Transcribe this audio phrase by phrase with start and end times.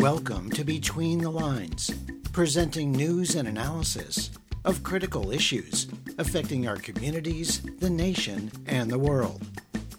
[0.00, 1.90] Welcome to Between the Lines,
[2.32, 4.30] presenting news and analysis
[4.64, 5.88] of critical issues
[6.18, 9.42] affecting our communities, the nation, and the world.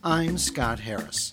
[0.04, 1.32] I'm Scott Harris.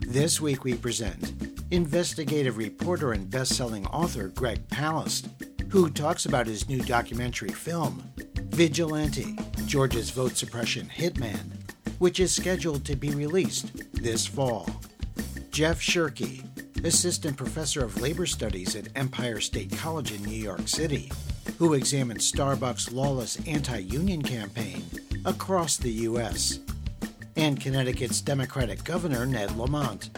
[0.00, 1.32] This week we present
[1.70, 5.28] investigative reporter and best-selling author Greg Palast,
[5.76, 8.02] who talks about his new documentary film,
[8.48, 11.52] Vigilante, Georgia's vote suppression hitman,
[11.98, 14.66] which is scheduled to be released this fall.
[15.50, 16.42] Jeff Schuhrke,
[16.82, 21.12] assistant professor of labor studies at Empire State College in New York City,
[21.58, 24.82] who examined Starbucks' lawless anti union campaign
[25.26, 26.58] across the U.S.,
[27.36, 30.08] and Connecticut's Democratic Governor Ned Lamont,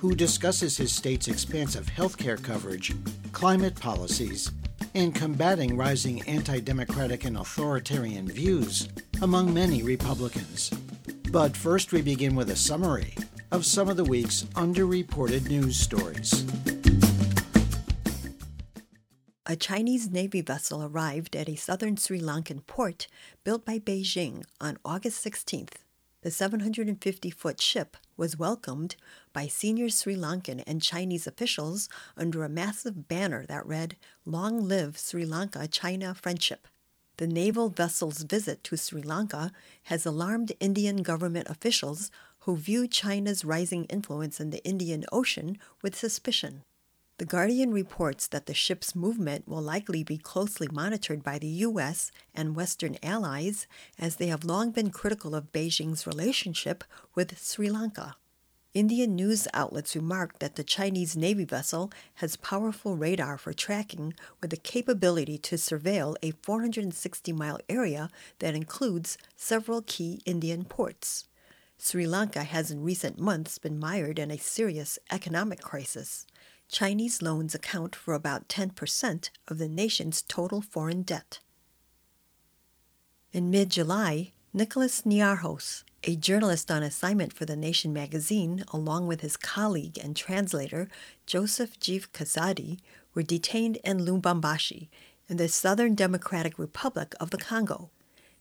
[0.00, 2.96] who discusses his state's expansive health care coverage,
[3.30, 4.50] climate policies,
[4.94, 8.88] and combating rising anti democratic and authoritarian views
[9.22, 10.70] among many Republicans.
[11.30, 13.14] But first, we begin with a summary
[13.50, 16.44] of some of the week's underreported news stories.
[19.46, 23.08] A Chinese Navy vessel arrived at a southern Sri Lankan port
[23.44, 25.83] built by Beijing on August 16th.
[26.24, 28.96] The 750 foot ship was welcomed
[29.34, 34.96] by senior Sri Lankan and Chinese officials under a massive banner that read, Long live
[34.96, 36.66] Sri Lanka China Friendship.
[37.18, 39.52] The naval vessel's visit to Sri Lanka
[39.82, 45.94] has alarmed Indian government officials who view China's rising influence in the Indian Ocean with
[45.94, 46.62] suspicion.
[47.18, 52.10] The Guardian reports that the ship's movement will likely be closely monitored by the U.S.
[52.34, 56.82] and Western allies, as they have long been critical of Beijing's relationship
[57.14, 58.16] with Sri Lanka.
[58.74, 64.50] Indian news outlets remarked that the Chinese Navy vessel has powerful radar for tracking with
[64.50, 71.26] the capability to surveil a 460 mile area that includes several key Indian ports.
[71.78, 76.26] Sri Lanka has in recent months been mired in a serious economic crisis.
[76.74, 81.38] Chinese loans account for about 10% of the nation's total foreign debt.
[83.32, 89.20] In mid July, Nicholas Niarchos, a journalist on assignment for The Nation magazine, along with
[89.20, 90.88] his colleague and translator
[91.26, 92.80] Joseph Jeev Kazadi,
[93.14, 94.88] were detained in Lubumbashi,
[95.28, 97.90] in the Southern Democratic Republic of the Congo.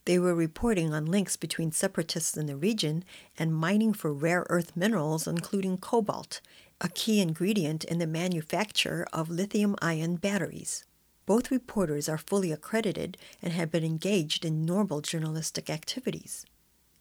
[0.05, 3.05] They were reporting on links between separatists in the region
[3.37, 6.41] and mining for rare earth minerals, including cobalt,
[6.83, 10.83] a key ingredient in the manufacture of lithium ion batteries.
[11.25, 16.45] Both reporters are fully accredited and have been engaged in normal journalistic activities.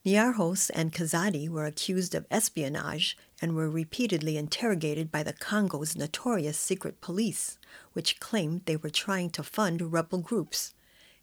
[0.07, 6.57] Niarchos and Kazadi were accused of espionage and were repeatedly interrogated by the Congo's notorious
[6.57, 7.59] secret police,
[7.93, 10.75] which claimed they were trying to fund rebel groups.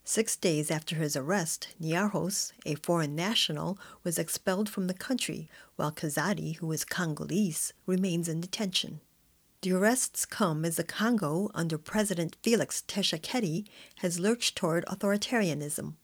[0.04, 5.92] Six days after his arrest, Niarchos, a foreign national, was expelled from the country, while
[5.92, 9.02] Kazadi, who is Congolese, remains in detention.
[9.62, 13.68] The arrests come as the Congo, under President Felix Tshisekedi,
[13.98, 15.96] has lurched toward authoritarianism.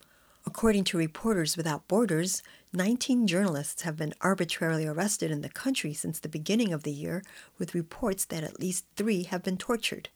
[0.46, 6.20] According to Reporters Without Borders, 19 journalists have been arbitrarily arrested in the country since
[6.20, 7.24] the beginning of the year,
[7.58, 10.10] with reports that at least three have been tortured.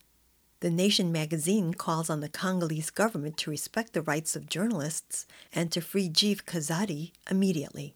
[0.61, 5.71] The Nation magazine calls on the Congolese government to respect the rights of journalists and
[5.71, 7.95] to free Jeev Kazadi immediately.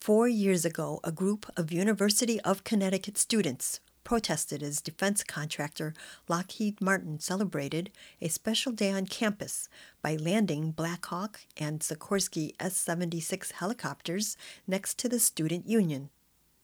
[0.00, 5.94] Four years ago, a group of University of Connecticut students protested as defense contractor
[6.26, 9.68] Lockheed Martin celebrated a special day on campus
[10.02, 16.10] by landing Black Hawk and Sikorsky S 76 helicopters next to the Student Union.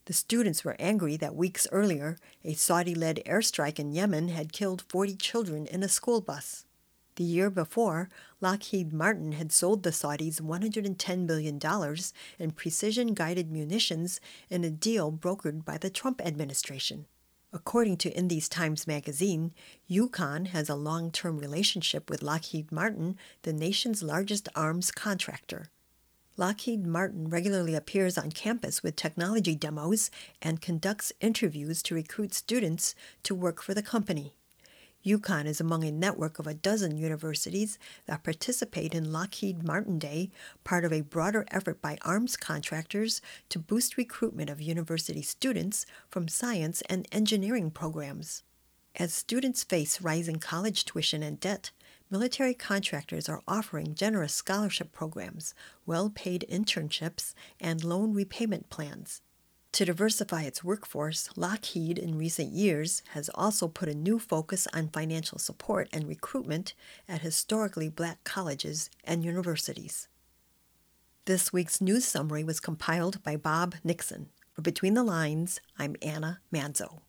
[0.08, 4.86] The students were angry that weeks earlier, a Saudi led airstrike in Yemen had killed
[4.88, 6.64] 40 children in a school bus.
[7.16, 8.08] The year before,
[8.40, 11.60] Lockheed Martin had sold the Saudis $110 billion
[12.38, 17.04] in precision guided munitions in a deal brokered by the Trump administration.
[17.52, 19.52] According to In These Times magazine,
[19.90, 25.68] UConn has a long term relationship with Lockheed Martin, the nation's largest arms contractor.
[26.38, 30.08] Lockheed Martin regularly appears on campus with technology demos
[30.40, 32.94] and conducts interviews to recruit students
[33.24, 34.36] to work for the company.
[35.04, 37.76] UConn is among a network of a dozen universities
[38.06, 40.30] that participate in Lockheed Martin Day,
[40.62, 46.28] part of a broader effort by arms contractors to boost recruitment of university students from
[46.28, 48.44] science and engineering programs.
[48.94, 51.72] As students face rising college tuition and debt,
[52.10, 55.54] military contractors are offering generous scholarship programs,
[55.86, 59.22] well paid internships, and loan repayment plans.
[59.72, 64.88] To diversify its workforce, Lockheed in recent years has also put a new focus on
[64.88, 66.74] financial support and recruitment
[67.08, 70.08] at historically black colleges and universities.
[71.26, 74.30] This week's news summary was compiled by Bob Nixon.
[74.54, 77.02] For Between the Lines, I'm Anna Manzo.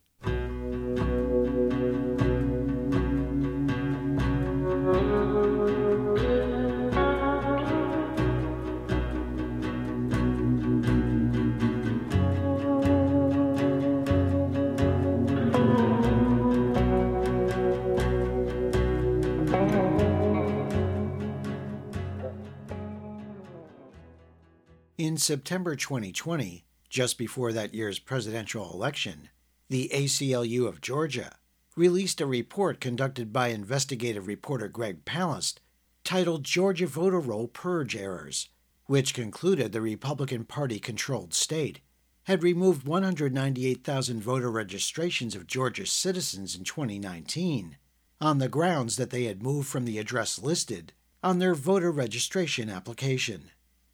[25.00, 29.30] In September 2020, just before that year's presidential election,
[29.70, 31.38] the ACLU of Georgia
[31.78, 35.60] released a report conducted by investigative reporter Greg Palast
[36.04, 38.50] titled Georgia Voter Roll Purge Errors,
[38.88, 41.80] which concluded the Republican Party controlled state
[42.24, 47.78] had removed 198,000 voter registrations of Georgia citizens in 2019
[48.22, 50.94] on the grounds that they had moved from the address listed
[51.24, 53.52] on their voter registration application.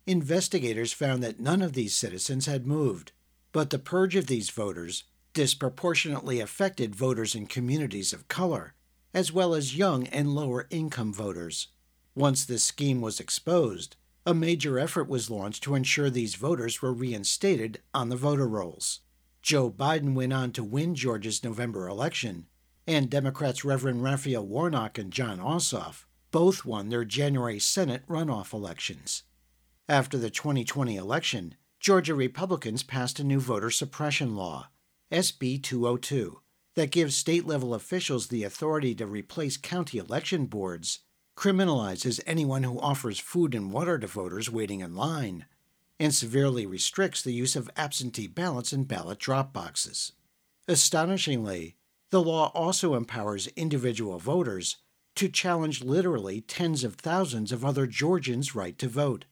[0.08, 3.12] Investigators found that none of these citizens had moved,
[3.52, 8.74] but the purge of these voters disproportionately affected voters in communities of color,
[9.14, 11.68] as well as young and lower income voters.
[12.16, 13.96] Once this scheme was exposed,
[14.26, 19.02] a major effort was launched to ensure these voters were reinstated on the voter rolls.
[19.44, 22.48] Joe Biden went on to win Georgia's November election,
[22.88, 29.24] and Democrats Reverend Raphael Warnock and Jon Ossoff both won their January Senate runoff elections.
[29.88, 34.70] After the 2020 election, Georgia Republicans passed a new voter suppression law,
[35.12, 36.42] SB 202,
[36.74, 41.02] that gives state level officials the authority to replace county election boards,
[41.36, 45.46] criminalizes anyone who offers food and water to voters waiting in line,
[46.00, 50.14] and severely restricts the use of absentee ballots and ballot drop boxes.
[50.68, 51.76] Astonishingly,
[52.10, 54.78] the law also empowers individual voters
[55.16, 59.26] to challenge literally tens of thousands of other Georgians' right to vote.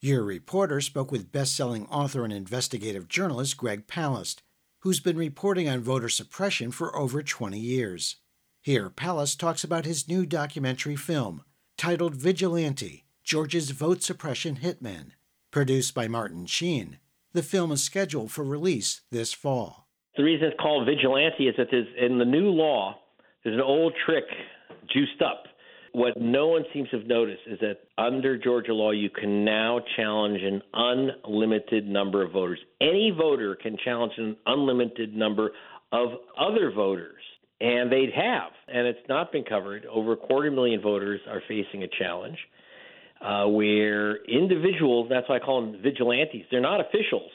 [0.00, 4.40] Your reporter spoke with best-selling author and investigative journalist Greg Palast,
[4.80, 8.16] who's been reporting on voter suppression for over 20 years.
[8.62, 11.42] Here, Palast talks about his new documentary film
[11.76, 15.10] titled Vigilante Georgia's Vote Suppression Hitman,
[15.50, 16.98] produced by Martin Sheen.
[17.32, 19.88] The film is scheduled for release this fall.
[20.16, 23.00] The reason it's called Vigilante is that in the new law,
[23.42, 24.24] there's an old trick
[24.92, 25.44] juiced up
[25.92, 29.78] what no one seems to have noticed is that under Georgia law, you can now
[29.96, 32.58] challenge an unlimited number of voters.
[32.80, 35.50] Any voter can challenge an unlimited number
[35.92, 36.08] of
[36.40, 37.22] other voters,
[37.62, 38.50] and they'd have.
[38.66, 39.86] And it's not been covered.
[39.86, 42.38] Over a quarter million voters are facing a challenge
[43.24, 47.30] uh, where individuals, that's why I call them vigilantes, they're not officials.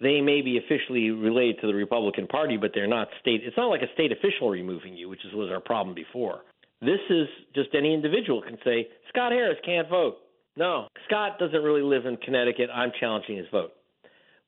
[0.00, 3.42] They may be officially related to the Republican Party, but they're not state.
[3.44, 6.40] It's not like a state official removing you, which was our problem before.
[6.80, 10.16] This is just any individual can say, Scott Harris can't vote.
[10.56, 12.70] No, Scott doesn't really live in Connecticut.
[12.72, 13.72] I'm challenging his vote.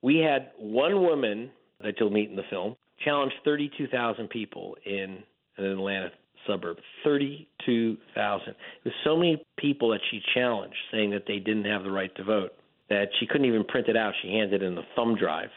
[0.02, 1.50] We had one woman
[1.82, 5.23] that you'll meet in the film challenge 32,000 people in
[5.56, 6.11] an Atlanta
[6.47, 6.79] suburb.
[7.05, 8.49] 32,000.
[8.49, 12.15] It was so many people that she challenged saying that they didn't have the right
[12.17, 12.53] to vote
[12.89, 14.15] that she couldn't even print it out.
[14.23, 15.50] She handed in the thumb drive.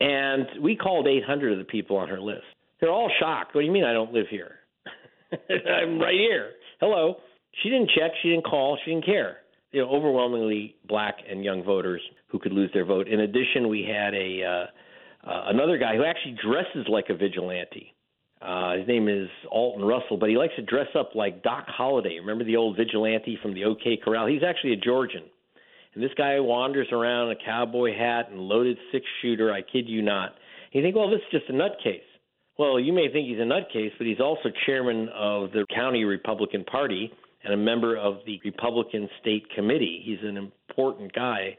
[0.00, 2.44] And we called 800 of the people on her list.
[2.80, 3.54] They're all shocked.
[3.54, 4.56] What do you mean I don't live here?
[5.32, 6.52] I'm right here.
[6.80, 7.16] Hello.
[7.62, 8.12] She didn't check.
[8.22, 8.78] She didn't call.
[8.84, 9.38] She didn't care.
[9.72, 13.08] You know, overwhelmingly black and young voters who could lose their vote.
[13.08, 14.66] In addition, we had a uh,
[15.24, 17.94] uh, another guy who actually dresses like a vigilante.
[18.40, 22.18] Uh, his name is Alton Russell, but he likes to dress up like Doc Holliday.
[22.20, 24.26] Remember the old vigilante from the OK Corral?
[24.26, 25.24] He's actually a Georgian.
[25.94, 29.52] And this guy wanders around in a cowboy hat and loaded six shooter.
[29.52, 30.34] I kid you not.
[30.72, 32.00] And you think, well, this is just a nutcase.
[32.58, 36.64] Well, you may think he's a nutcase, but he's also chairman of the county Republican
[36.64, 37.12] Party
[37.44, 40.02] and a member of the Republican State Committee.
[40.04, 41.56] He's an important guy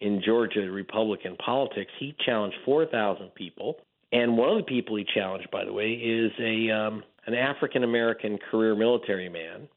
[0.00, 1.90] in Georgia Republican politics.
[1.98, 3.76] He challenged 4,000 people,
[4.12, 7.84] and one of the people he challenged, by the way, is a um, an African
[7.84, 9.68] American career military man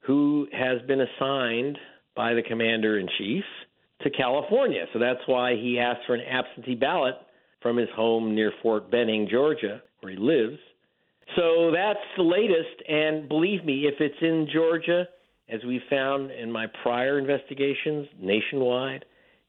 [0.00, 1.78] who has been assigned
[2.14, 3.44] by the commander in chief
[4.02, 4.84] to California.
[4.92, 7.14] So that's why he asked for an absentee ballot
[7.60, 10.58] from his home near Fort Benning, Georgia, where he lives.
[11.34, 12.88] So that's the latest.
[12.88, 15.08] And believe me, if it's in Georgia,
[15.48, 19.04] as we found in my prior investigations nationwide,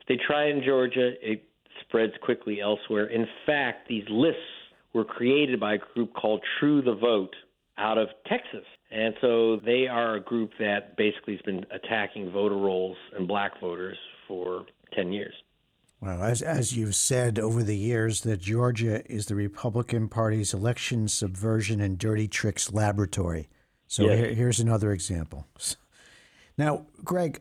[0.07, 1.43] they try in Georgia, it
[1.81, 3.07] spreads quickly elsewhere.
[3.07, 4.41] In fact, these lists
[4.93, 7.35] were created by a group called True the Vote
[7.77, 8.65] out of Texas.
[8.89, 13.59] And so they are a group that basically has been attacking voter rolls and black
[13.59, 13.97] voters
[14.27, 15.33] for 10 years.
[15.99, 21.07] Well, as, as you've said over the years, that Georgia is the Republican Party's election
[21.07, 23.49] subversion and dirty tricks laboratory.
[23.87, 24.19] So yes.
[24.19, 25.47] here, here's another example.
[26.59, 27.39] Now, Greg,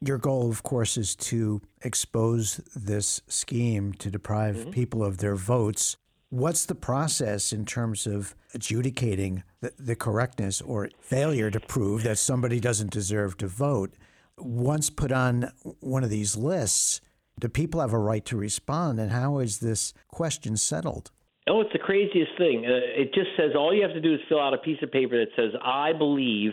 [0.00, 4.70] your goal, of course, is to expose this scheme to deprive mm-hmm.
[4.70, 5.96] people of their votes.
[6.30, 12.18] What's the process in terms of adjudicating the, the, correctness or failure to prove that
[12.18, 13.94] somebody doesn't deserve to vote?
[14.38, 17.00] Once put on one of these lists,
[17.38, 19.00] do people have a right to respond?
[19.00, 21.10] And how is this question settled?
[21.48, 22.64] Oh, it's the craziest thing.
[22.64, 24.92] Uh, it just says all you have to do is fill out a piece of
[24.92, 26.52] paper that says, I believe,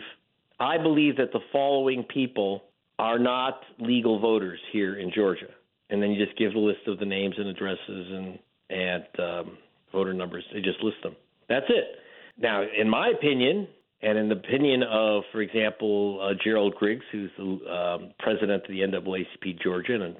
[0.58, 2.64] I believe that the following people
[2.98, 5.48] are not legal voters here in Georgia.
[5.90, 8.38] And then you just give the list of the names and addresses and
[8.70, 9.58] and um,
[9.92, 10.44] voter numbers.
[10.52, 11.16] They just list them.
[11.48, 11.96] That's it.
[12.36, 13.66] Now, in my opinion,
[14.02, 18.68] and in the opinion of, for example, uh, Gerald Griggs, who's the um, president of
[18.68, 20.16] the NAACP Georgia and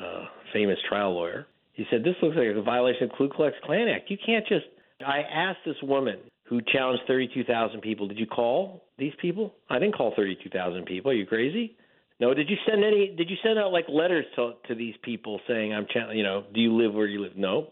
[0.00, 3.56] a uh, famous trial lawyer, he said this looks like a violation of Ku Klux
[3.64, 4.10] Klan Act.
[4.10, 4.66] You can't just.
[5.04, 9.94] I asked this woman who challenged 32,000 people, "Did you call these people?" I didn't
[9.94, 11.10] call 32,000 people.
[11.10, 11.76] Are you crazy?
[12.20, 12.34] No.
[12.34, 13.14] Did you send any?
[13.16, 16.60] Did you send out like letters to to these people saying I'm, you know, do
[16.60, 17.36] you live where you live?
[17.36, 17.68] No.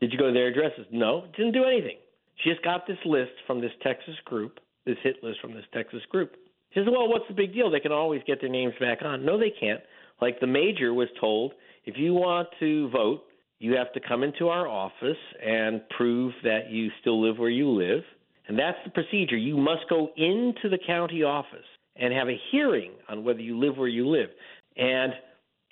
[0.00, 0.86] Did you go to their addresses?
[0.90, 1.24] No.
[1.36, 1.96] Didn't do anything.
[2.42, 6.02] She just got this list from this Texas group, this hit list from this Texas
[6.10, 6.36] group.
[6.72, 7.70] She says, well, what's the big deal?
[7.70, 9.24] They can always get their names back on.
[9.24, 9.80] No, they can't.
[10.20, 11.54] Like the major was told,
[11.84, 13.22] if you want to vote,
[13.58, 17.70] you have to come into our office and prove that you still live where you
[17.70, 18.02] live.
[18.48, 19.36] And that's the procedure.
[19.36, 21.64] You must go into the county office
[21.98, 24.28] and have a hearing on whether you live where you live.
[24.76, 25.12] And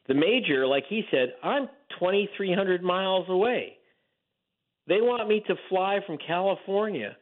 [0.08, 3.76] the major, like he said, I'm 2,300 miles away.
[4.86, 7.16] They want me to fly from California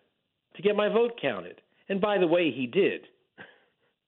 [0.57, 1.61] to get my vote counted.
[1.89, 3.03] And by the way, he did.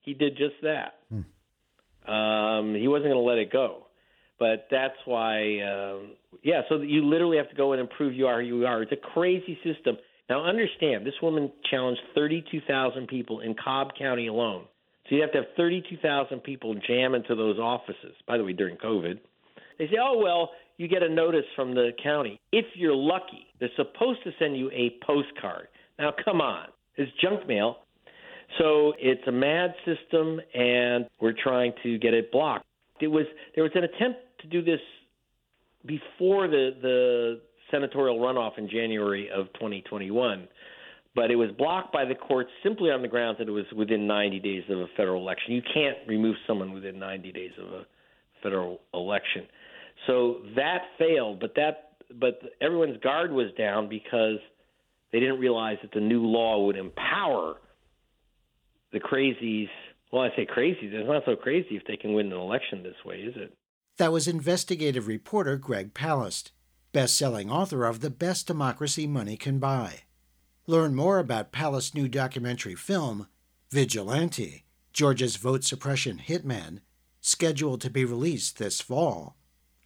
[0.00, 0.94] he did just that.
[1.10, 2.10] Hmm.
[2.10, 3.86] Um, he wasn't going to let it go.
[4.38, 8.26] But that's why, um, yeah, so you literally have to go in and prove you
[8.26, 8.82] are who you are.
[8.82, 9.96] It's a crazy system.
[10.28, 14.64] Now, understand, this woman challenged 32,000 people in Cobb County alone.
[15.08, 18.14] So you have to have 32,000 people jam into those offices.
[18.26, 19.18] By the way, during COVID,
[19.78, 22.40] they say, oh, well, you get a notice from the county.
[22.52, 25.68] If you're lucky, they're supposed to send you a postcard.
[25.98, 26.68] Now, come on.
[26.96, 27.78] It's junk mail.
[28.58, 32.66] So it's a mad system, and we're trying to get it blocked.
[33.00, 34.80] It was there was an attempt to do this
[35.84, 40.46] before the the senatorial runoff in January of 2021
[41.14, 44.06] but it was blocked by the courts simply on the grounds that it was within
[44.06, 45.52] 90 days of a federal election.
[45.52, 47.86] You can't remove someone within 90 days of a
[48.42, 49.46] federal election.
[50.06, 51.90] So that failed, but that
[52.20, 54.38] but everyone's guard was down because
[55.12, 57.56] they didn't realize that the new law would empower
[58.92, 59.68] the crazies.
[60.12, 60.92] Well, I say crazies.
[60.92, 63.56] It's not so crazy if they can win an election this way, is it?
[63.96, 66.50] That was investigative reporter Greg Palast,
[66.92, 70.02] best-selling author of The Best Democracy Money Can Buy.
[70.66, 73.28] Learn more about Palast's new documentary film,
[73.70, 76.78] Vigilante Georgia's Vote Suppression Hitman,
[77.20, 79.36] scheduled to be released this fall,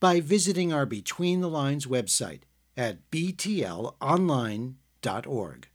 [0.00, 2.42] by visiting our Between the Lines website
[2.76, 5.68] at btlonline.org.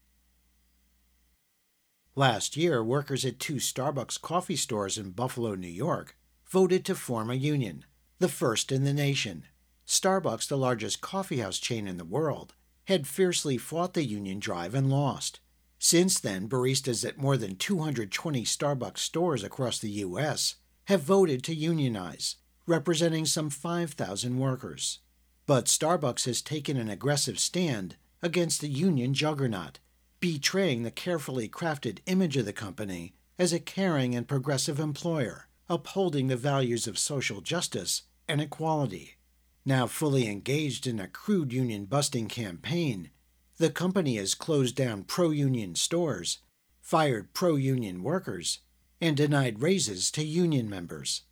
[2.16, 6.16] Last year, workers at two Starbucks coffee stores in Buffalo, New York,
[6.48, 7.86] voted to form a union,
[8.20, 9.46] the first in the nation.
[9.88, 12.54] Starbucks, the largest coffeehouse chain in the world,
[12.86, 15.40] had fiercely fought the union drive and lost.
[15.80, 20.56] Since then, baristas at more than 220 Starbucks stores across the U.S.
[20.86, 25.00] have voted to unionize, representing some 5,000 workers.
[25.46, 29.80] But Starbucks has taken an aggressive stand against the union juggernaut,
[30.22, 36.28] betraying the carefully crafted image of the company as a caring and progressive employer, upholding
[36.28, 39.16] the values of social justice and equality.
[39.66, 43.12] Now fully engaged in a crude union busting campaign,
[43.58, 46.40] the company has closed down pro union stores,
[46.82, 48.60] fired pro union workers,
[49.00, 51.24] and denied raises to union members.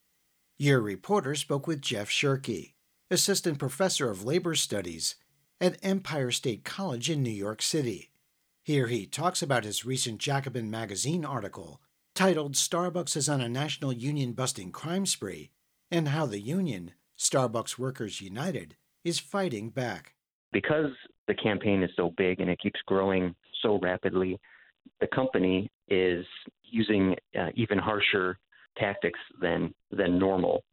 [0.58, 2.74] Your reporter spoke with Jeff Schuhrke,
[3.10, 5.16] assistant professor of labor studies
[5.60, 8.12] at Empire State College in New York City.
[8.64, 11.82] Here he talks about his recent Jacobin magazine article
[12.16, 15.52] titled Starbucks is on a national union busting crime spree
[15.90, 16.92] and how the union
[17.22, 20.16] Starbucks Workers United is fighting back.
[20.52, 20.90] Because
[21.28, 24.40] the campaign is so big and it keeps growing so rapidly,
[25.02, 26.26] the company is
[26.64, 28.40] using uh, even harsher
[28.76, 30.64] tactics than than normal.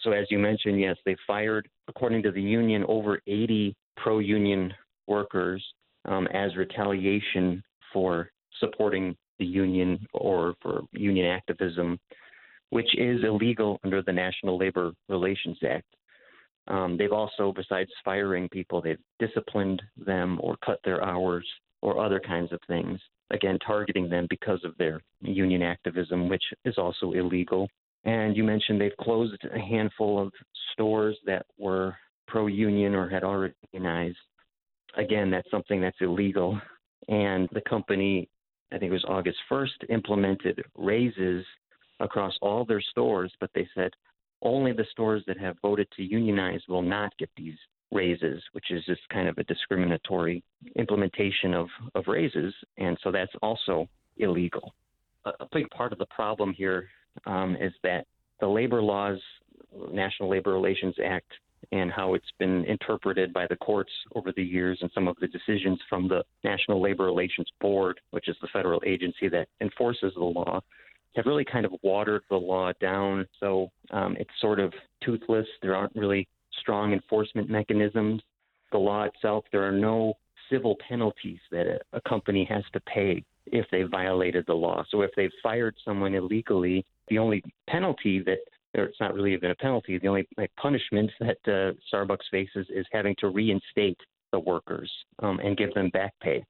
[0.00, 4.72] So as you mentioned, yes, they fired, according to the union, over 80 pro-union
[5.06, 5.62] workers
[6.06, 7.62] um, as retaliation
[7.92, 11.98] for supporting the union or for union activism
[12.74, 15.86] which is illegal under the National Labor Relations Act.
[16.66, 21.46] Um, they've also, besides firing people, they've disciplined them or cut their hours
[21.82, 22.98] or other kinds of things.
[23.30, 27.68] Again, targeting them because of their union activism, which is also illegal.
[28.02, 30.32] And you mentioned they've closed a handful of
[30.72, 31.94] stores that were
[32.26, 34.18] pro union or had already unionized.
[34.96, 36.60] Again, that's something that's illegal.
[37.06, 38.28] And the company,
[38.72, 41.44] I think it was August 1st, implemented raises
[42.00, 43.90] across all their stores, but they said
[44.42, 47.56] only the stores that have voted to unionize will not get these
[47.90, 50.42] raises, which is just kind of a discriminatory
[50.76, 52.52] implementation of, of raises.
[52.76, 54.74] And so that's also illegal.
[55.24, 56.88] A, big part of the problem here
[57.26, 58.06] um, is that
[58.40, 59.18] the labor laws,
[59.90, 61.32] National Labor Relations Act,
[61.72, 65.28] and how it's been interpreted by the courts over the years and some of the
[65.28, 70.24] decisions from the National Labor Relations Board, which is the federal agency that enforces the
[70.24, 70.60] law,
[71.14, 73.26] have really kind of watered the law down.
[73.40, 74.72] So um, it's sort of
[75.04, 75.46] toothless.
[75.62, 76.28] There aren't really
[76.60, 78.22] strong enforcement mechanisms.
[78.72, 80.14] The law itself, there are no
[80.50, 84.84] civil penalties that a, company has to pay if they violated the law.
[84.90, 88.38] So if they've fired someone illegally, the only penalty that
[88.76, 89.98] or it's not really even a penalty.
[89.98, 93.98] The only like, punishment that uh, Starbucks faces is having to reinstate
[94.32, 94.90] the workers
[95.20, 96.44] um, and give them back pay.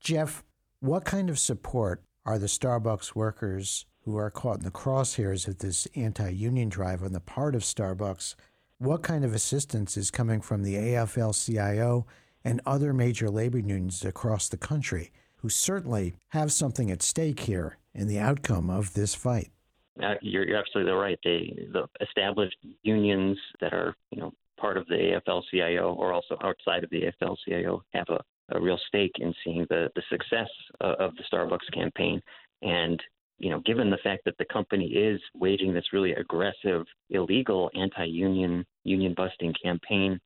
[0.00, 0.42] Jeff,
[0.80, 5.60] what kind of support are the Starbucks workers who are caught in the crosshairs of
[5.60, 8.34] this anti union drive on the part of Starbucks?
[8.76, 12.06] What kind of assistance is coming from the AFL CIO
[12.44, 17.78] and other major labor unions across the country who certainly have something at stake here
[17.94, 19.50] in the outcome of this fight?
[19.98, 21.18] Uh, you're, you're absolutely right.
[21.24, 26.84] They, the established unions that are, you know, part of the AFL-CIO or also outside
[26.84, 28.20] of the AFL-CIO have a,
[28.50, 30.48] a real stake in seeing the, the success
[30.80, 32.20] uh, of the Starbucks campaign.
[32.62, 33.00] And,
[33.38, 38.64] you know, given the fact that the company is waging this really aggressive, illegal anti-union,
[38.84, 40.20] union-busting campaign,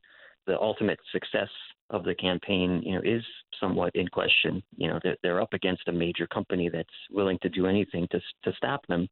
[0.46, 1.48] the ultimate success
[1.90, 3.22] of the campaign, you know, is
[3.60, 4.62] somewhat in question.
[4.76, 8.20] You know, they're, they're up against a major company that's willing to do anything to
[8.44, 9.08] to stop them.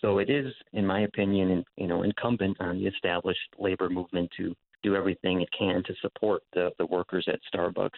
[0.00, 4.54] So it is, in my opinion, you know, incumbent on the established labor movement to
[4.82, 7.90] do everything it can to support the, the workers at Starbucks.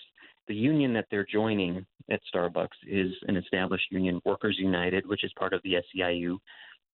[0.49, 5.33] The union that they're joining at Starbucks is an established union, Workers United, which is
[5.39, 6.39] part of the SEIU,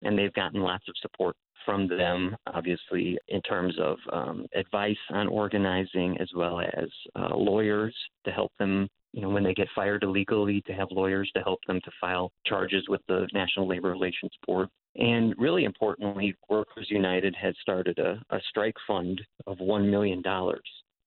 [0.03, 1.35] and they've gotten lots of support
[1.65, 7.95] from them, obviously, in terms of um, advice on organizing as well as uh, lawyers
[8.25, 11.61] to help them you know, when they get fired illegally, to have lawyers to help
[11.67, 14.69] them to file charges with the National Labor Relations Board.
[14.97, 20.23] And really importantly, Workers United has started a, a strike fund of $1 million.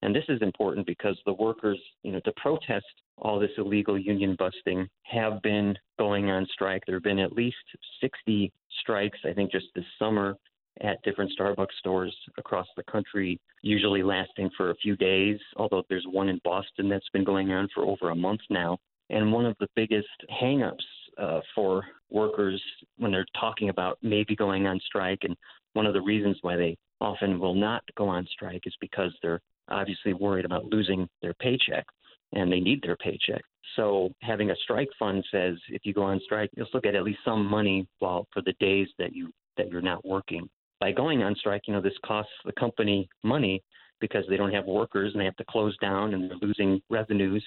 [0.02, 2.86] And this is important because the workers, you know, to protest
[3.18, 6.82] all this illegal union busting have been going on strike.
[6.86, 7.58] There have been at least
[8.02, 10.36] 60 strikes, I think, just this summer
[10.82, 16.06] at different Starbucks stores across the country, usually lasting for a few days, although there's
[16.10, 18.78] one in Boston that's been going on for over a month now.
[19.10, 20.08] And one of the biggest
[20.42, 20.78] hangups
[21.18, 22.62] uh, for workers
[22.98, 25.36] when they're talking about maybe going on strike, and
[25.74, 29.42] one of the reasons why they often will not go on strike is because they're
[29.70, 31.86] obviously worried about losing their paycheck
[32.34, 33.42] and they need their paycheck.
[33.76, 37.04] So having a strike fund says if you go on strike, you'll still get at
[37.04, 40.50] least some money while for the days that you that you're not working
[40.82, 43.64] by going on strike, you know, this costs the company money
[44.02, 47.46] because they don't have workers and they have to close down and they're losing revenues.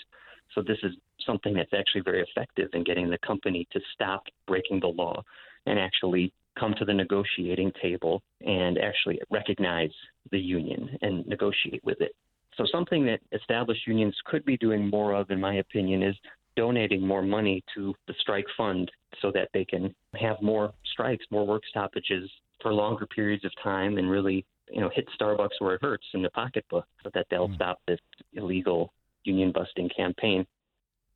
[0.54, 0.92] So this is
[1.26, 5.20] something that's actually very effective in getting the company to stop breaking the law
[5.66, 9.90] and actually come to the negotiating table and actually recognize
[10.30, 12.14] the union and negotiate with it.
[12.56, 16.14] So something that established unions could be doing more of, in my opinion, is
[16.56, 18.90] donating more money to the strike fund
[19.20, 22.30] so that they can have more strikes, more work stoppages,
[22.62, 26.22] for longer periods of time and really, you know, hit Starbucks where it hurts in
[26.22, 27.54] the pocketbook so that they'll mm.
[27.56, 27.98] stop this
[28.32, 28.92] illegal
[29.24, 30.46] union busting campaign.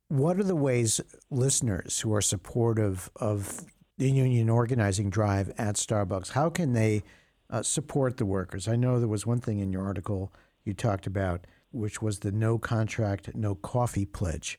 [0.09, 0.99] What are the ways
[1.29, 3.65] listeners who are supportive of
[3.99, 7.03] the union organizing drive at Starbucks, how can they
[7.49, 8.67] uh, support the workers?
[8.67, 10.33] I know there was one thing in your article
[10.63, 14.57] you talked about, which was the no contract, no coffee pledge.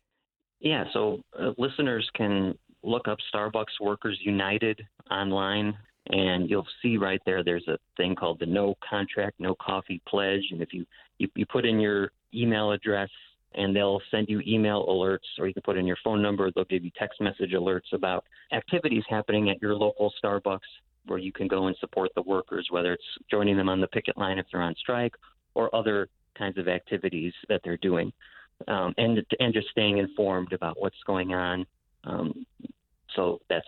[0.61, 5.75] Yeah, so uh, listeners can look up Starbucks Workers United online
[6.11, 10.45] and you'll see right there there's a thing called the no contract no coffee pledge
[10.51, 10.87] and if you,
[11.19, 13.11] you you put in your email address
[13.55, 16.51] and they'll send you email alerts or you can put in your phone number.
[16.51, 20.61] They'll give you text message alerts about activities happening at your local starbucks
[21.07, 24.17] where you can go and support the workers whether it's joining them on the picket
[24.17, 25.15] line if they're on strike
[25.55, 28.13] or other kinds of activities that they're doing.
[28.69, 31.65] Um, and and just staying informed about what's going on.
[32.05, 32.45] Um,
[33.17, 33.67] so that's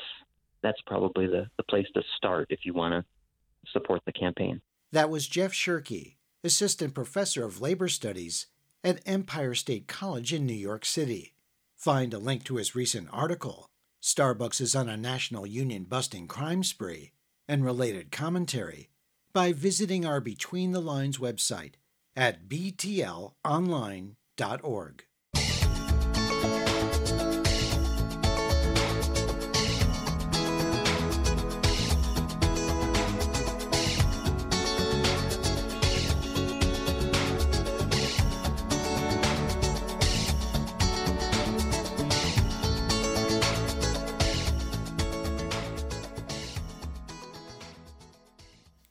[0.62, 4.61] that's probably the, the place to start if you want to support the campaign.
[4.92, 8.49] That was Jeff Schuhrke, assistant professor of labor studies
[8.85, 11.35] at Empire State College in New York City.
[11.77, 13.66] Find a link to his recent article,
[14.03, 17.12] Starbucks is on a national union busting crime spree,
[17.47, 18.88] and related commentary
[19.33, 21.75] by visiting our Between the Lines website
[22.16, 25.05] at btlonline.org.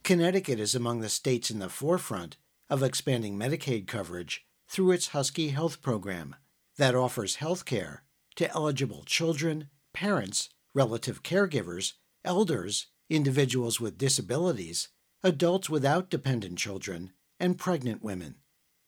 [0.03, 2.37] Connecticut is among the states in the forefront
[2.69, 6.35] of expanding Medicaid coverage through its Husky Health program
[6.77, 8.03] that offers health care
[8.35, 11.93] to eligible children, parents, relative caregivers,
[12.25, 14.87] elders, individuals with disabilities,
[15.23, 18.35] adults without dependent children, and pregnant women.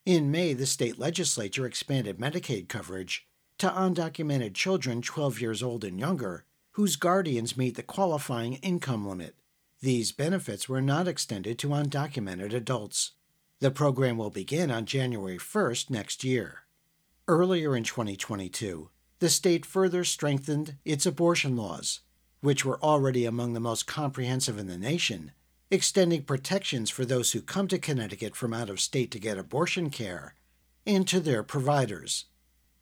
[0.05, 3.27] In May, the state legislature expanded Medicaid coverage
[3.59, 9.35] to undocumented children 12 years old and younger whose guardians meet the qualifying income limit.
[9.83, 13.11] These benefits were not extended to undocumented adults.
[13.59, 16.59] The program will begin on January 1st next year.
[17.27, 21.99] Earlier in 2022, the state further strengthened its abortion laws,
[22.39, 25.33] which were already among the most comprehensive in the nation,
[25.69, 29.89] extending protections for those who come to Connecticut from out of state to get abortion
[29.89, 30.35] care
[30.87, 32.27] and to their providers.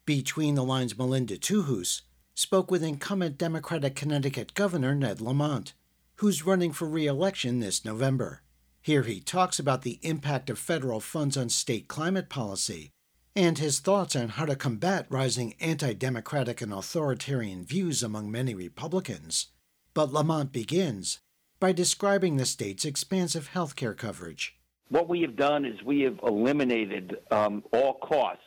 [0.06, 2.04] Between the Lines Melinda Tuhus
[2.36, 5.74] spoke with incumbent Democratic Connecticut Governor Ned Lamont
[6.22, 8.44] who's running for re election this November.
[8.80, 12.92] Here he talks about the impact of federal funds on state climate policy
[13.36, 18.54] and his thoughts on how to combat rising anti democratic and authoritarian views among many
[18.54, 19.48] Republicans.
[19.96, 21.22] But Lamont begins
[21.60, 24.60] by describing the state's expansive health care coverage.
[24.90, 28.44] What we have done is we have eliminated um, all costs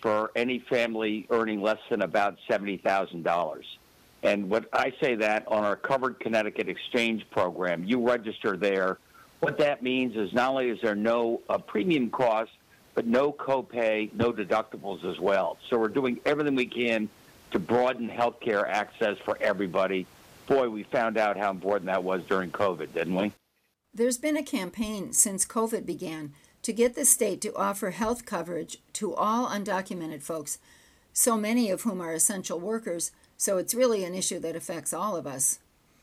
[0.00, 3.62] for any family earning less than about $70,000.
[4.22, 8.98] And what I say that on our covered Connecticut exchange program, you register there.
[9.40, 12.52] What that means is not only is there no uh, premium cost,
[12.94, 15.58] but no copay, no deductibles as well.
[15.68, 17.08] So we're doing everything we can
[17.50, 20.06] to broaden healthcare access for everybody.
[20.46, 23.32] Boy, we found out how important that was during COVID, didn't we?
[23.94, 26.32] There's been a campaign since COVID began
[26.62, 30.58] to get the state to offer health coverage to all undocumented folks,
[31.12, 33.10] so many of whom are essential workers
[33.42, 35.58] so it's really an issue that affects all of us.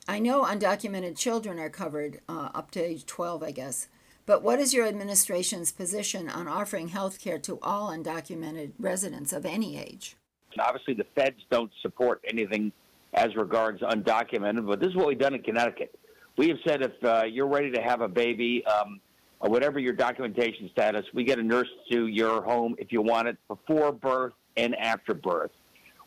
[0.10, 3.88] I know undocumented children are covered uh, up to age 12, I guess.
[4.26, 9.46] But what is your administration's position on offering health care to all undocumented residents of
[9.46, 10.18] any age?
[10.60, 12.74] Obviously, the feds don't support anything
[13.14, 15.98] as regards undocumented, but this is what we've done in Connecticut.
[16.38, 19.00] We have said if uh, you're ready to have a baby, um,
[19.40, 23.38] whatever your documentation status, we get a nurse to your home if you want it
[23.48, 25.52] before birth and after birth.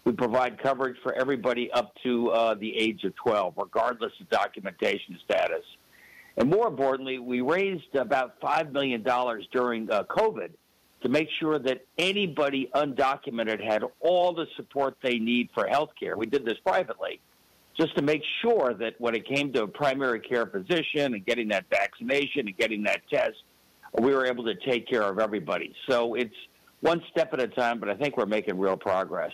[0.05, 5.19] We provide coverage for everybody up to uh, the age of 12, regardless of documentation
[5.25, 5.65] status.
[6.37, 9.05] And more importantly, we raised about $5 million
[9.53, 10.51] during uh, COVID
[11.03, 16.17] to make sure that anybody undocumented had all the support they need for health care.
[16.17, 17.21] We did this privately
[17.79, 21.49] just to make sure that when it came to a primary care physician and getting
[21.49, 23.37] that vaccination and getting that test,
[24.01, 25.75] we were able to take care of everybody.
[25.89, 26.35] So it's
[26.81, 29.33] one step at a time, but I think we're making real progress.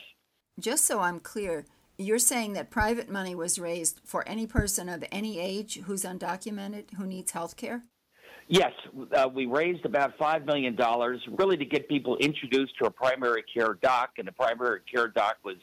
[0.59, 1.67] Just so I'm clear,
[1.99, 6.95] you're saying that private money was raised for any person of any age who's undocumented
[6.95, 7.85] who needs health care?
[8.49, 8.73] Yes,
[9.17, 10.77] uh, we raised about $5 million
[11.39, 15.37] really to get people introduced to a primary care doc, and the primary care doc
[15.45, 15.59] was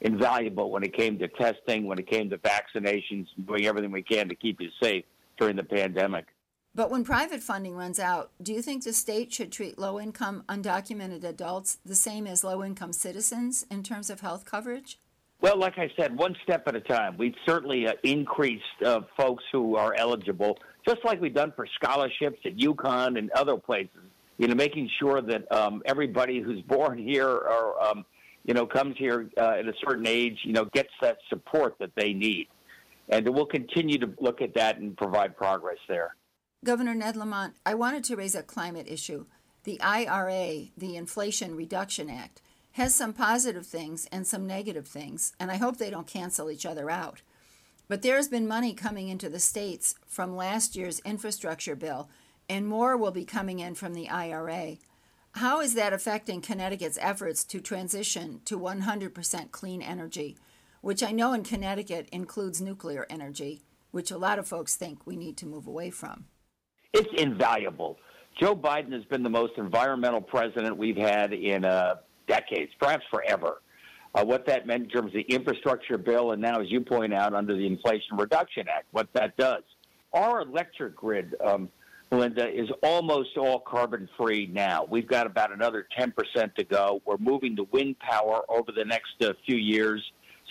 [0.00, 4.26] invaluable when it came to testing, when it came to vaccinations, doing everything we can
[4.28, 5.04] to keep you safe
[5.38, 6.26] during the pandemic.
[6.74, 10.44] But when private funding runs out, do you think the state should treat low income
[10.48, 14.98] undocumented adults the same as low income citizens in terms of health coverage?
[15.40, 17.16] Well, like I said, one step at a time.
[17.18, 22.38] We've certainly uh, increased uh, folks who are eligible, just like we've done for scholarships
[22.44, 23.90] at UConn and other places.
[24.38, 28.04] You know, making sure that um, everybody who's born here or um,
[28.44, 31.90] you know comes here uh, at a certain age, you know, gets that support that
[31.96, 32.48] they need,
[33.08, 36.14] and we'll continue to look at that and provide progress there.
[36.62, 39.24] Governor Ned Lamont, I wanted to raise a climate issue.
[39.64, 42.42] The IRA, the Inflation Reduction Act,
[42.72, 46.66] has some positive things and some negative things, and I hope they don't cancel each
[46.66, 47.22] other out.
[47.88, 52.10] But there has been money coming into the states from last year's infrastructure bill,
[52.46, 54.76] and more will be coming in from the IRA.
[55.36, 60.36] How is that affecting Connecticut's efforts to transition to 100% clean energy,
[60.82, 65.16] which I know in Connecticut includes nuclear energy, which a lot of folks think we
[65.16, 66.26] need to move away from?
[66.92, 67.98] It's invaluable.
[68.40, 73.60] Joe Biden has been the most environmental president we've had in uh, decades, perhaps forever.
[74.14, 77.14] Uh, what that meant in terms of the infrastructure bill, and now, as you point
[77.14, 79.62] out, under the Inflation Reduction Act, what that does.
[80.12, 81.68] Our electric grid, um,
[82.10, 84.84] Melinda, is almost all carbon free now.
[84.90, 86.12] We've got about another 10%
[86.56, 87.00] to go.
[87.04, 90.02] We're moving to wind power over the next uh, few years.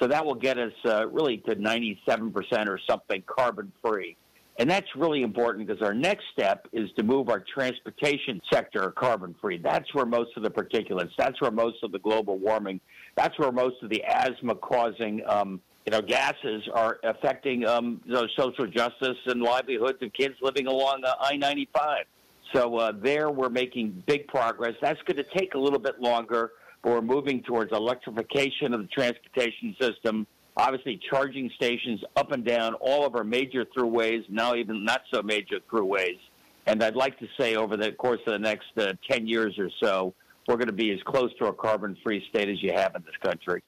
[0.01, 2.33] So that will get us uh, really to 97%
[2.69, 4.15] or something carbon free.
[4.59, 9.33] And that's really important because our next step is to move our transportation sector carbon
[9.39, 9.57] free.
[9.57, 12.81] That's where most of the particulates, that's where most of the global warming,
[13.15, 18.13] that's where most of the asthma causing um, you know, gases are affecting um, you
[18.13, 22.05] know, social justice and livelihoods of kids living along uh, I 95.
[22.53, 24.73] So uh, there we're making big progress.
[24.81, 26.51] That's going to take a little bit longer,
[26.83, 30.27] but we're moving towards electrification of the transportation system.
[30.59, 35.23] Obviously, charging stations up and down all of our major throughways, now even not so
[35.23, 36.19] major throughways.
[36.65, 39.69] And I'd like to say over the course of the next uh, 10 years or
[39.81, 40.13] so,
[40.49, 43.03] we're going to be as close to a carbon free state as you have in
[43.03, 43.63] this country.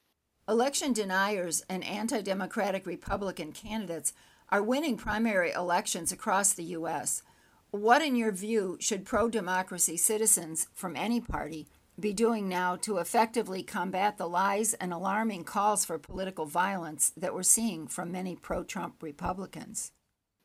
[0.50, 4.12] Election deniers and anti democratic Republican candidates
[4.50, 7.24] are winning primary elections across the U.S.
[7.70, 11.68] What, in your view, should pro democracy citizens from any party
[12.02, 17.34] be doing now to effectively combat the lies and alarming calls for political violence that
[17.34, 19.92] we're seeing from many pro Trump Republicans?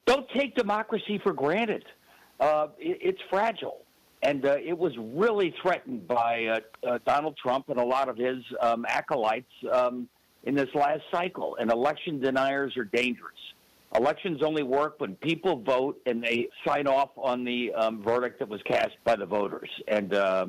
[0.07, 1.85] Don't take democracy for granted.
[2.39, 3.83] Uh, it, it's fragile.
[4.23, 8.17] And uh, it was really threatened by uh, uh, Donald Trump and a lot of
[8.17, 10.09] his um, acolytes um,
[10.45, 11.57] in this last cycle.
[11.61, 13.35] And election deniers are dangerous.
[13.95, 18.49] Elections only work when people vote and they sign off on the um, verdict that
[18.49, 19.71] was cast by the voters.
[19.87, 20.47] And uh,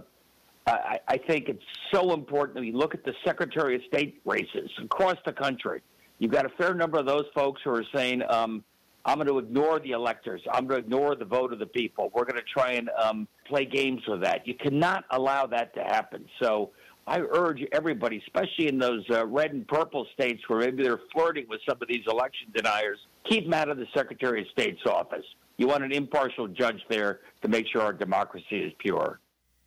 [0.67, 5.15] I, I think it's so important you look at the Secretary of State races across
[5.25, 5.81] the country.
[6.19, 8.63] You've got a fair number of those folks who are saying, um,
[9.05, 10.41] I'm going to ignore the electors.
[10.51, 12.11] I'm going to ignore the vote of the people.
[12.13, 14.45] We're going to try and um, play games with that.
[14.45, 16.25] You cannot allow that to happen.
[16.41, 16.71] So
[17.05, 21.45] I urge everybody, especially in those uh, red and purple states where maybe they're flirting
[21.47, 22.99] with some of these election deniers,
[23.29, 25.25] keep them out of the Secretary of State's office.
[25.55, 29.21] You want an impartial judge there to make sure our democracy is pure.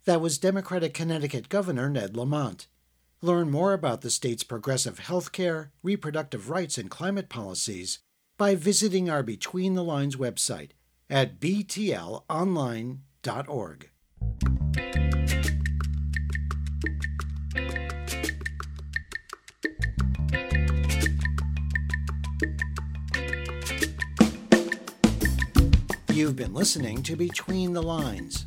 [0.06, 2.68] That was Democratic Connecticut Governor Ned Lamont.
[3.20, 7.98] Learn more about the state's progressive health care, reproductive rights, and climate policies
[8.38, 10.70] by visiting our Between the Lines website
[11.10, 13.90] at btlonline.org.
[26.12, 28.46] You've been listening to Between the Lines,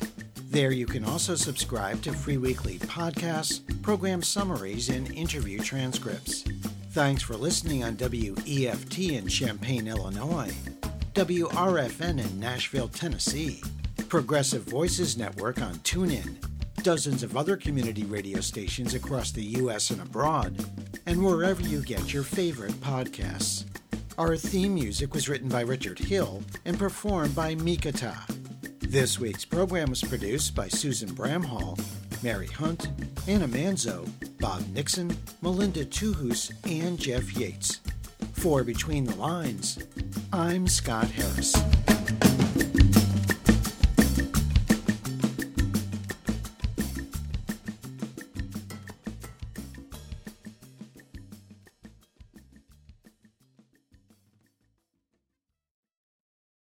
[0.51, 6.43] There you can also subscribe to free weekly podcasts, program summaries, and interview transcripts.
[6.89, 10.53] Thanks for listening on WEFT in Champaign, Illinois
[11.13, 13.63] WRFN in Nashville, Tennessee,
[14.09, 16.35] Progressive Voices Network on TuneIn,
[16.83, 19.89] dozens of other community radio stations across the U.S.
[19.89, 20.65] and abroad,
[21.05, 23.63] and wherever you get your favorite podcasts.
[24.17, 28.40] Our theme music was written by Richard Hill and performed by Mikata.
[28.91, 31.79] This week's program was produced by Susan Bramhall,
[32.21, 32.89] Mary Hunt,
[33.25, 34.05] Anna Manzo,
[34.41, 37.79] Bob Nixon, Melinda Tuhus, and Jeff Yates.
[38.33, 39.79] For Between the Lines,
[40.33, 41.55] I'm Scott Harris.